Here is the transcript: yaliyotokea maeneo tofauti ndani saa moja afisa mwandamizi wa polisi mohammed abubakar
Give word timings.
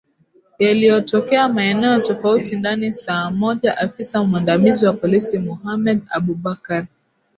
yaliyotokea 0.59 1.49
maeneo 1.49 1.99
tofauti 1.99 2.55
ndani 2.55 2.93
saa 2.93 3.31
moja 3.31 3.77
afisa 3.77 4.23
mwandamizi 4.23 4.85
wa 4.85 4.93
polisi 4.93 5.39
mohammed 5.39 6.01
abubakar 6.09 6.87